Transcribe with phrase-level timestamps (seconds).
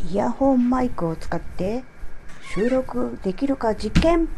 [0.00, 1.82] イヤホンマイクを使って
[2.54, 4.28] 収録できるか実験。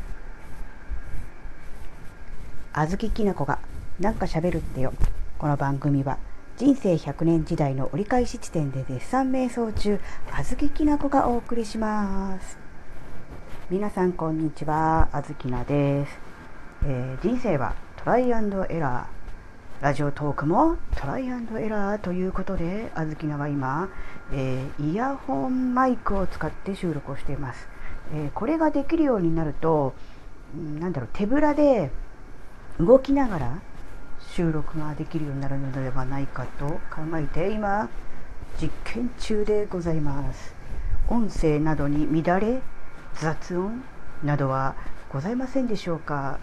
[2.72, 3.59] あずききなこが
[3.99, 4.95] なんか喋るってよ。
[5.38, 6.19] この番組は
[6.57, 10.00] 人生100年時代の折り返し地点で絶賛瞑想中
[10.32, 12.58] あずききなこがお送りします。
[13.68, 16.18] 皆さんこんにちはあずきなです、
[16.86, 19.20] えー、人生はトライアンドエラー。
[19.81, 23.89] ラジオトークもトライアンドエラーということで、あずきなは今、
[24.30, 27.66] えー、イヤホンマイクを使って収録をしています。
[28.12, 29.95] えー、これができるようになると、
[30.79, 31.91] なんだろう、手ぶらで
[32.79, 33.59] 動きながら
[34.35, 36.80] 収録ができるようになるのではないかと考
[37.15, 37.88] えて、今、
[38.60, 40.55] 実験中でございます。
[41.09, 42.60] 音声などに乱れ、
[43.15, 43.83] 雑音
[44.23, 44.74] などは
[45.10, 46.38] ございませんでしょうか？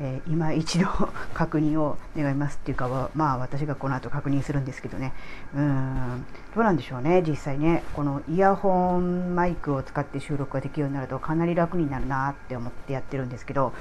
[0.00, 0.86] えー、今一度
[1.34, 5.12] 確認を願いますっていうかはまあ私がこの後確認するんですけどね。
[5.54, 6.24] うん。
[6.54, 7.82] どうなんでしょうね実際ね。
[7.94, 13.72] このイヤホンマイクを使って収録ができるようになるとかなり楽になるなって思ってやってるんですけど。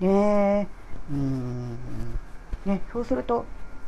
[0.00, 0.68] ね
[1.10, 1.76] うん。
[2.64, 3.44] ねそうすると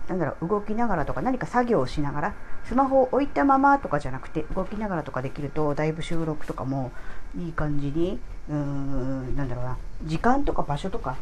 [0.09, 6.92] なんだろう動きながらとか何か作業をしながらスマホを置いたままとかじゃなくて動きながらとかできるとだいぶ収録とかも
[7.39, 11.17] いい感じにうーんなんだろうな時間とか場所とか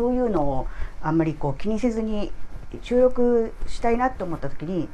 [0.00, 0.66] そういうのを
[1.02, 2.32] あんまりこう気にせずに
[2.80, 4.88] 収録したいなと思った時に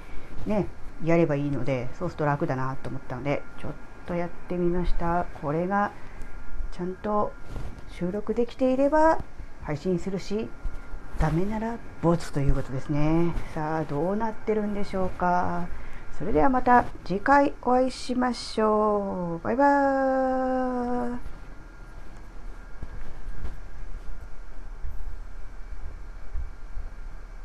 [0.47, 0.67] ね
[1.05, 3.73] やればいいのでそうすると楽だなと思ったのでちょっ
[4.07, 5.27] とやってみました。
[5.41, 5.93] これが
[6.73, 7.33] ちゃんと
[7.91, 9.23] 収録できていれば
[9.63, 10.49] 配信するし
[11.21, 13.33] ダメならボツということですね。
[13.55, 15.69] さあどうなってるんでしょうか。
[16.19, 19.45] それではまた次回お会いしましょう。
[19.45, 20.96] バイバーイ。